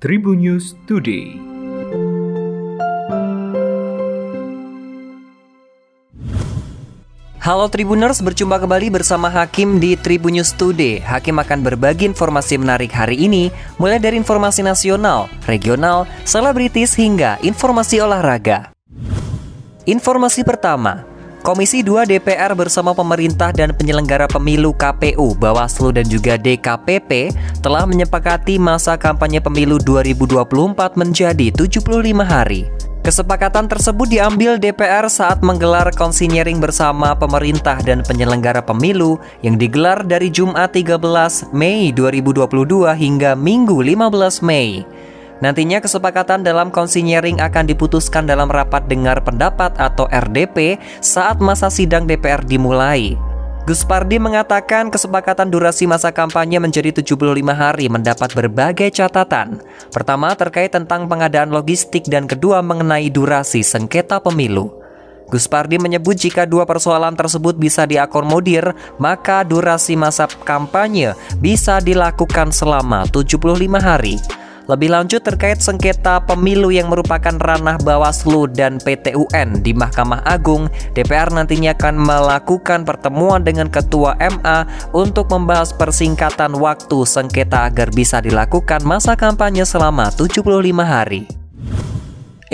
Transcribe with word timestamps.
Tribun 0.00 0.40
News 0.40 0.72
Today. 0.88 1.36
Halo 7.36 7.68
Tribuners, 7.68 8.24
berjumpa 8.24 8.64
kembali 8.64 8.88
bersama 8.88 9.28
Hakim 9.28 9.76
di 9.76 10.00
Tribun 10.00 10.40
News 10.40 10.56
Today. 10.56 11.04
Hakim 11.04 11.36
akan 11.36 11.60
berbagi 11.60 12.08
informasi 12.08 12.56
menarik 12.56 12.96
hari 12.96 13.28
ini, 13.28 13.52
mulai 13.76 14.00
dari 14.00 14.16
informasi 14.16 14.64
nasional, 14.64 15.28
regional, 15.44 16.08
selebritis 16.24 16.96
hingga 16.96 17.36
informasi 17.44 18.00
olahraga. 18.00 18.72
Informasi 19.84 20.48
pertama, 20.48 21.04
Komisi 21.40 21.80
2 21.80 22.04
DPR 22.04 22.52
bersama 22.52 22.92
pemerintah 22.92 23.48
dan 23.48 23.72
penyelenggara 23.72 24.28
pemilu 24.28 24.76
KPU, 24.76 25.32
Bawaslu 25.40 25.88
dan 25.88 26.04
juga 26.04 26.36
DKPP 26.36 27.32
telah 27.64 27.88
menyepakati 27.88 28.60
masa 28.60 29.00
kampanye 29.00 29.40
pemilu 29.40 29.80
2024 29.80 31.00
menjadi 31.00 31.48
75 31.48 31.80
hari. 32.20 32.68
Kesepakatan 33.00 33.72
tersebut 33.72 34.12
diambil 34.12 34.60
DPR 34.60 35.08
saat 35.08 35.40
menggelar 35.40 35.88
konsinyering 35.96 36.60
bersama 36.60 37.16
pemerintah 37.16 37.80
dan 37.80 38.04
penyelenggara 38.04 38.60
pemilu 38.60 39.16
yang 39.40 39.56
digelar 39.56 40.04
dari 40.04 40.28
Jumat 40.28 40.76
13 40.76 41.00
Mei 41.56 41.88
2022 41.96 42.44
hingga 43.00 43.32
Minggu 43.32 43.80
15 43.80 44.44
Mei. 44.44 44.84
Nantinya 45.40 45.80
kesepakatan 45.80 46.44
dalam 46.44 46.68
konsinyering 46.68 47.40
akan 47.40 47.64
diputuskan 47.64 48.28
dalam 48.28 48.52
rapat 48.52 48.84
dengar 48.88 49.24
pendapat 49.24 49.72
atau 49.80 50.04
RDP 50.08 50.76
saat 51.00 51.40
masa 51.40 51.72
sidang 51.72 52.04
DPR 52.04 52.44
dimulai. 52.44 53.16
Gus 53.68 53.84
Pardi 53.84 54.16
mengatakan 54.16 54.88
kesepakatan 54.88 55.52
durasi 55.52 55.84
masa 55.84 56.08
kampanye 56.12 56.56
menjadi 56.56 56.96
75 57.04 57.20
hari 57.52 57.86
mendapat 57.92 58.32
berbagai 58.32 58.88
catatan. 58.88 59.60
Pertama 59.92 60.32
terkait 60.32 60.72
tentang 60.72 61.04
pengadaan 61.04 61.52
logistik 61.52 62.08
dan 62.08 62.24
kedua 62.24 62.64
mengenai 62.64 63.12
durasi 63.12 63.60
sengketa 63.60 64.18
pemilu. 64.20 64.80
Gus 65.30 65.46
Pardi 65.46 65.78
menyebut 65.78 66.18
jika 66.18 66.42
dua 66.42 66.66
persoalan 66.66 67.14
tersebut 67.14 67.54
bisa 67.54 67.86
diakomodir, 67.86 68.74
maka 68.98 69.46
durasi 69.46 69.94
masa 69.94 70.26
kampanye 70.26 71.14
bisa 71.38 71.78
dilakukan 71.78 72.50
selama 72.50 73.06
75 73.06 73.78
hari. 73.78 74.18
Lebih 74.70 74.94
lanjut 74.94 75.18
terkait 75.26 75.58
sengketa 75.58 76.22
pemilu 76.22 76.70
yang 76.70 76.86
merupakan 76.86 77.34
ranah 77.42 77.74
Bawaslu 77.82 78.46
dan 78.54 78.78
PT 78.78 79.18
UN 79.18 79.66
di 79.66 79.74
Mahkamah 79.74 80.22
Agung, 80.22 80.70
DPR 80.94 81.26
nantinya 81.34 81.74
akan 81.74 81.98
melakukan 81.98 82.86
pertemuan 82.86 83.42
dengan 83.42 83.66
Ketua 83.66 84.14
MA 84.22 84.70
untuk 84.94 85.26
membahas 85.34 85.74
persingkatan 85.74 86.54
waktu 86.54 87.02
sengketa 87.02 87.66
agar 87.66 87.90
bisa 87.90 88.22
dilakukan 88.22 88.86
masa 88.86 89.18
kampanye 89.18 89.66
selama 89.66 90.06
75 90.14 90.46
hari. 90.86 91.26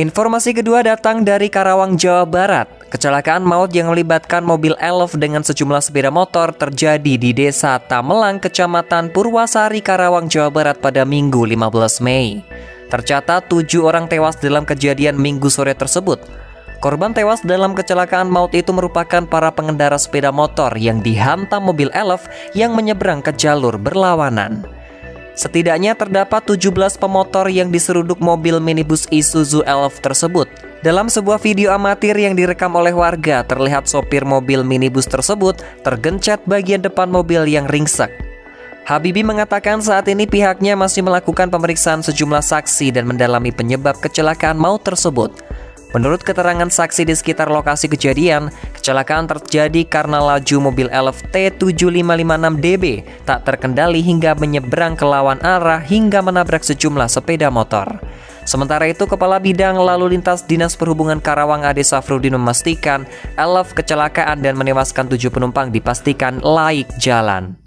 Informasi 0.00 0.56
kedua 0.56 0.80
datang 0.88 1.20
dari 1.20 1.52
Karawang, 1.52 2.00
Jawa 2.00 2.24
Barat. 2.24 2.75
Kecelakaan 2.86 3.42
maut 3.42 3.74
yang 3.74 3.90
melibatkan 3.90 4.46
mobil 4.46 4.78
elf 4.78 5.18
dengan 5.18 5.42
sejumlah 5.42 5.82
sepeda 5.82 6.14
motor 6.14 6.54
terjadi 6.54 7.18
di 7.18 7.34
Desa 7.34 7.82
Tamelang, 7.82 8.38
Kecamatan 8.38 9.10
Purwasari, 9.10 9.82
Karawang, 9.82 10.30
Jawa 10.30 10.54
Barat 10.54 10.78
pada 10.78 11.02
Minggu 11.02 11.42
15 11.42 11.98
Mei. 11.98 12.46
Tercatat 12.86 13.50
tujuh 13.50 13.82
orang 13.82 14.06
tewas 14.06 14.38
dalam 14.38 14.62
kejadian 14.62 15.18
minggu 15.18 15.50
sore 15.50 15.74
tersebut. 15.74 16.22
Korban 16.78 17.10
tewas 17.10 17.42
dalam 17.42 17.74
kecelakaan 17.74 18.30
maut 18.30 18.54
itu 18.54 18.70
merupakan 18.70 19.26
para 19.26 19.50
pengendara 19.50 19.98
sepeda 19.98 20.30
motor 20.30 20.70
yang 20.78 21.02
dihantam 21.02 21.66
mobil 21.66 21.90
elf 21.90 22.30
yang 22.54 22.78
menyeberang 22.78 23.18
ke 23.18 23.34
jalur 23.34 23.74
berlawanan. 23.74 24.62
Setidaknya 25.36 25.92
terdapat 25.92 26.48
17 26.48 26.96
pemotor 26.96 27.52
yang 27.52 27.68
diseruduk 27.68 28.16
mobil 28.24 28.56
minibus 28.56 29.04
Isuzu 29.12 29.60
Elf 29.68 30.00
tersebut. 30.00 30.48
Dalam 30.80 31.12
sebuah 31.12 31.36
video 31.36 31.76
amatir 31.76 32.16
yang 32.16 32.32
direkam 32.32 32.72
oleh 32.72 32.96
warga, 32.96 33.44
terlihat 33.44 33.84
sopir 33.84 34.24
mobil 34.24 34.64
minibus 34.64 35.04
tersebut 35.04 35.60
tergencet 35.84 36.40
bagian 36.48 36.80
depan 36.80 37.12
mobil 37.12 37.44
yang 37.44 37.68
ringsek. 37.68 38.08
Habibi 38.88 39.20
mengatakan 39.26 39.84
saat 39.84 40.08
ini 40.08 40.24
pihaknya 40.24 40.72
masih 40.72 41.04
melakukan 41.04 41.52
pemeriksaan 41.52 42.00
sejumlah 42.00 42.40
saksi 42.40 42.96
dan 42.96 43.04
mendalami 43.04 43.52
penyebab 43.52 44.00
kecelakaan 44.00 44.56
maut 44.56 44.88
tersebut. 44.88 45.36
Menurut 45.92 46.24
keterangan 46.24 46.68
saksi 46.68 47.08
di 47.08 47.12
sekitar 47.12 47.52
lokasi 47.52 47.92
kejadian, 47.92 48.48
kecelakaan 48.86 49.26
terjadi 49.26 49.82
karena 49.82 50.22
laju 50.22 50.70
mobil 50.70 50.86
Elf 50.94 51.26
T7556DB 51.34 53.02
tak 53.26 53.42
terkendali 53.42 53.98
hingga 53.98 54.38
menyeberang 54.38 54.94
ke 54.94 55.02
lawan 55.02 55.42
arah 55.42 55.82
hingga 55.82 56.22
menabrak 56.22 56.62
sejumlah 56.62 57.10
sepeda 57.10 57.50
motor. 57.50 57.98
Sementara 58.46 58.86
itu, 58.86 59.02
Kepala 59.10 59.42
Bidang 59.42 59.74
Lalu 59.74 60.14
Lintas 60.14 60.46
Dinas 60.46 60.78
Perhubungan 60.78 61.18
Karawang 61.18 61.66
Ade 61.66 61.82
Safrudin 61.82 62.38
memastikan 62.38 63.02
Elf 63.34 63.74
kecelakaan 63.74 64.38
dan 64.38 64.54
menewaskan 64.54 65.10
tujuh 65.10 65.34
penumpang 65.34 65.74
dipastikan 65.74 66.38
laik 66.38 66.86
jalan. 67.02 67.65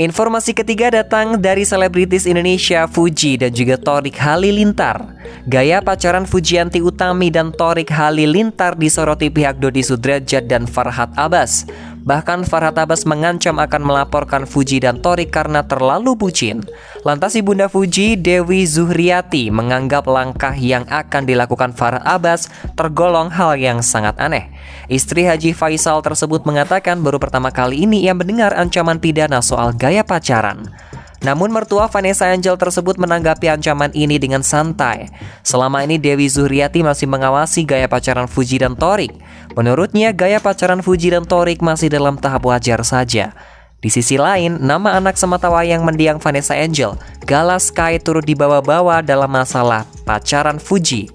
Informasi 0.00 0.56
ketiga 0.56 0.88
datang 0.88 1.36
dari 1.36 1.60
selebritis 1.60 2.24
Indonesia 2.24 2.88
Fuji 2.88 3.36
dan 3.36 3.52
juga 3.52 3.76
Torik 3.76 4.16
Halilintar. 4.16 5.12
Gaya 5.44 5.84
pacaran 5.84 6.24
Fujianti 6.24 6.80
Utami 6.80 7.28
dan 7.28 7.52
Torik 7.52 7.92
Halilintar 7.92 8.80
disoroti 8.80 9.28
pihak 9.28 9.60
Dodi 9.60 9.84
Sudrajat 9.84 10.48
dan 10.48 10.64
Farhat 10.64 11.12
Abbas. 11.20 11.68
Bahkan 12.00 12.48
Farhat 12.48 12.80
Abbas 12.80 13.04
mengancam 13.04 13.60
akan 13.60 13.82
melaporkan 13.84 14.48
Fuji 14.48 14.80
dan 14.80 15.04
Torik 15.04 15.28
karena 15.28 15.64
terlalu 15.64 16.16
bucin. 16.16 16.64
Lantas 17.04 17.36
ibunda 17.36 17.68
Fuji, 17.68 18.16
Dewi 18.16 18.64
Zuhriati, 18.64 19.52
menganggap 19.52 20.08
langkah 20.08 20.56
yang 20.56 20.88
akan 20.88 21.28
dilakukan 21.28 21.76
Farhat 21.76 22.04
Abbas 22.04 22.48
tergolong 22.72 23.28
hal 23.28 23.60
yang 23.60 23.84
sangat 23.84 24.16
aneh. 24.16 24.48
Istri 24.88 25.28
Haji 25.28 25.50
Faisal 25.52 26.00
tersebut 26.00 26.42
mengatakan 26.48 26.98
baru 27.04 27.20
pertama 27.20 27.52
kali 27.52 27.84
ini 27.84 28.08
ia 28.08 28.16
mendengar 28.16 28.56
ancaman 28.56 28.98
pidana 28.98 29.44
soal 29.44 29.76
gaya 29.76 30.00
pacaran. 30.00 30.72
Namun 31.20 31.52
mertua 31.52 31.84
Vanessa 31.92 32.32
Angel 32.32 32.56
tersebut 32.56 32.96
menanggapi 32.96 33.52
ancaman 33.52 33.92
ini 33.92 34.16
dengan 34.16 34.40
santai. 34.40 35.12
Selama 35.44 35.84
ini 35.84 36.00
Dewi 36.00 36.32
Zuhriati 36.32 36.80
masih 36.80 37.04
mengawasi 37.12 37.68
gaya 37.68 37.84
pacaran 37.92 38.24
Fuji 38.24 38.56
dan 38.64 38.72
Torik. 38.72 39.12
Menurutnya 39.52 40.16
gaya 40.16 40.40
pacaran 40.40 40.80
Fuji 40.80 41.12
dan 41.12 41.28
Torik 41.28 41.60
masih 41.60 41.92
dalam 41.92 42.16
tahap 42.16 42.48
wajar 42.48 42.80
saja. 42.80 43.36
Di 43.80 43.88
sisi 43.88 44.20
lain, 44.20 44.60
nama 44.60 44.96
anak 45.00 45.16
sematawayang 45.16 45.80
mendiang 45.80 46.20
Vanessa 46.20 46.52
Angel, 46.52 47.00
Gala 47.24 47.56
Sky 47.56 47.96
turut 47.96 48.24
dibawa-bawa 48.28 49.00
dalam 49.00 49.28
masalah 49.32 49.88
pacaran 50.04 50.60
Fuji. 50.60 51.08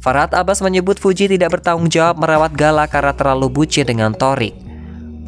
Farhat 0.00 0.32
Abbas 0.32 0.64
menyebut 0.64 0.96
Fuji 0.96 1.28
tidak 1.28 1.60
bertanggung 1.60 1.92
jawab 1.92 2.16
merawat 2.16 2.56
Gala 2.56 2.88
karena 2.88 3.12
terlalu 3.12 3.52
bucin 3.52 3.84
dengan 3.84 4.16
Torik. 4.16 4.56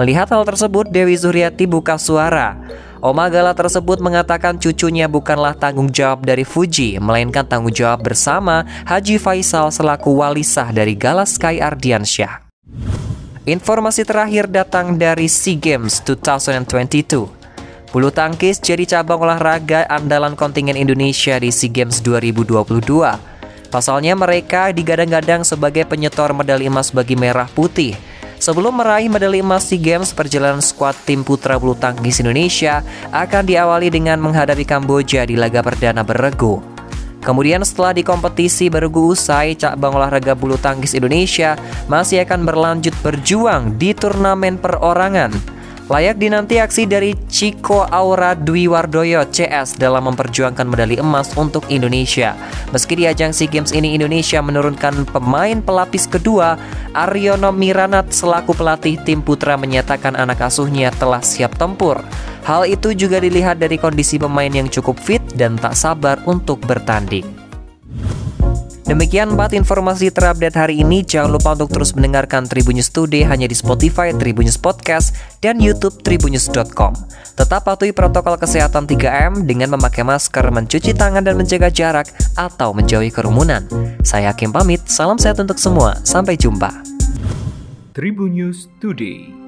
Melihat 0.00 0.32
hal 0.32 0.48
tersebut, 0.48 0.88
Dewi 0.88 1.20
Zuhriati 1.20 1.68
buka 1.68 2.00
suara. 2.00 2.56
Oma 3.00 3.32
Gala 3.32 3.56
tersebut 3.56 3.96
mengatakan 4.04 4.60
cucunya 4.60 5.08
bukanlah 5.08 5.56
tanggung 5.56 5.88
jawab 5.88 6.20
dari 6.20 6.44
Fuji, 6.44 7.00
melainkan 7.00 7.48
tanggung 7.48 7.72
jawab 7.72 8.04
bersama 8.04 8.68
Haji 8.84 9.16
Faisal 9.16 9.72
selaku 9.72 10.20
wali 10.20 10.44
sah 10.44 10.68
dari 10.68 10.92
Gala 10.92 11.24
Sky 11.24 11.64
Ardiansyah. 11.64 12.44
Informasi 13.48 14.04
terakhir 14.04 14.52
datang 14.52 15.00
dari 15.00 15.32
SEA 15.32 15.56
Games 15.56 16.04
2022. 16.04 17.88
Bulu 17.88 18.12
tangkis 18.12 18.60
jadi 18.60 18.84
cabang 18.84 19.24
olahraga 19.24 19.88
andalan 19.88 20.36
kontingen 20.36 20.76
Indonesia 20.76 21.40
di 21.40 21.48
SEA 21.48 21.72
Games 21.72 22.04
2022. 22.04 22.84
Pasalnya 23.72 24.12
mereka 24.12 24.76
digadang-gadang 24.76 25.40
sebagai 25.48 25.88
penyetor 25.88 26.36
medali 26.36 26.68
emas 26.68 26.92
bagi 26.92 27.16
merah 27.16 27.48
putih– 27.48 27.96
Sebelum 28.40 28.72
meraih 28.80 29.12
medali 29.12 29.44
emas 29.44 29.68
SEA 29.68 29.76
Games, 29.76 30.16
perjalanan 30.16 30.64
skuad 30.64 30.96
tim 31.04 31.20
putra 31.20 31.60
bulu 31.60 31.76
tangkis 31.76 32.24
Indonesia 32.24 32.80
akan 33.12 33.44
diawali 33.44 33.92
dengan 33.92 34.16
menghadapi 34.16 34.64
Kamboja 34.64 35.28
di 35.28 35.36
laga 35.36 35.60
perdana 35.60 36.00
beregu. 36.00 36.56
Kemudian 37.20 37.60
setelah 37.60 37.92
di 37.92 38.00
kompetisi 38.00 38.72
beregu 38.72 39.12
usai, 39.12 39.60
cabang 39.60 39.92
olahraga 39.92 40.32
bulu 40.32 40.56
tangkis 40.56 40.96
Indonesia 40.96 41.52
masih 41.84 42.24
akan 42.24 42.48
berlanjut 42.48 42.96
berjuang 43.04 43.76
di 43.76 43.92
turnamen 43.92 44.56
perorangan 44.56 45.59
Layak 45.90 46.22
dinanti 46.22 46.62
aksi 46.62 46.86
dari 46.86 47.18
Chico 47.26 47.82
Aura 47.82 48.38
Dwi 48.38 48.70
Wardoyo 48.70 49.26
CS 49.26 49.74
dalam 49.74 50.06
memperjuangkan 50.06 50.62
medali 50.62 50.94
emas 51.02 51.34
untuk 51.34 51.66
Indonesia. 51.66 52.38
Meski 52.70 52.94
di 52.94 53.10
ajang 53.10 53.34
SEA 53.34 53.50
Games 53.50 53.74
ini 53.74 53.98
Indonesia 53.98 54.38
menurunkan 54.38 55.10
pemain 55.10 55.58
pelapis 55.58 56.06
kedua, 56.06 56.54
Aryono 56.94 57.50
Miranat 57.50 58.14
selaku 58.14 58.54
pelatih 58.54 59.02
tim 59.02 59.18
putra 59.18 59.58
menyatakan 59.58 60.14
anak 60.14 60.38
asuhnya 60.46 60.94
telah 60.94 61.26
siap 61.26 61.58
tempur. 61.58 61.98
Hal 62.46 62.70
itu 62.70 62.94
juga 62.94 63.18
dilihat 63.18 63.58
dari 63.58 63.74
kondisi 63.74 64.14
pemain 64.14 64.54
yang 64.54 64.70
cukup 64.70 64.94
fit 64.94 65.22
dan 65.34 65.58
tak 65.58 65.74
sabar 65.74 66.22
untuk 66.22 66.62
bertanding. 66.70 67.39
Demikian 68.90 69.38
4 69.38 69.54
informasi 69.54 70.10
terupdate 70.10 70.58
hari 70.58 70.82
ini. 70.82 71.06
Jangan 71.06 71.30
lupa 71.30 71.54
untuk 71.54 71.70
terus 71.70 71.94
mendengarkan 71.94 72.42
Tribunnews 72.42 72.90
Today 72.90 73.22
hanya 73.22 73.46
di 73.46 73.54
Spotify, 73.54 74.10
Tribunnews 74.10 74.58
Podcast, 74.58 75.14
dan 75.38 75.62
YouTube 75.62 76.02
tribunnews.com. 76.02 76.98
Tetap 77.38 77.62
patuhi 77.62 77.94
protokol 77.94 78.34
kesehatan 78.34 78.90
3M 78.90 79.46
dengan 79.46 79.78
memakai 79.78 80.02
masker, 80.02 80.42
mencuci 80.50 80.90
tangan, 80.98 81.22
dan 81.22 81.38
menjaga 81.38 81.70
jarak 81.70 82.10
atau 82.34 82.74
menjauhi 82.74 83.14
kerumunan. 83.14 83.62
Saya 84.02 84.34
Hakim 84.34 84.50
pamit, 84.50 84.82
salam 84.90 85.22
sehat 85.22 85.38
untuk 85.38 85.62
semua. 85.62 85.94
Sampai 86.02 86.34
jumpa. 86.34 86.74
Tribunnews 87.94 88.66
Today 88.82 89.39